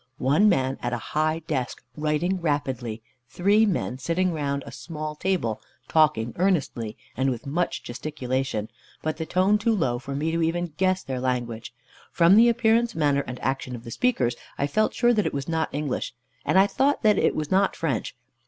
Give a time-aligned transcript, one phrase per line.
[0.17, 5.61] One man at a high desk writing rapidly; three men sitting round a small table,
[5.87, 8.71] talking earnestly, and with much gesticulation,
[9.03, 11.71] but the tone too low for me even to guess their language.
[12.11, 15.47] From the appearance, manner, and action of the speakers, I felt sure that it was
[15.47, 16.15] not English,
[16.45, 18.15] and I thought that it was not French.